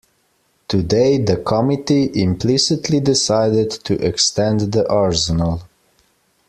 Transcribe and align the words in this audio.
Today 0.67 1.19
the 1.19 1.37
committee 1.37 2.09
implicitly 2.23 2.99
decided 2.99 3.69
to 3.69 4.03
extend 4.03 4.71
the 4.73 4.89
arsenal. 4.91 5.61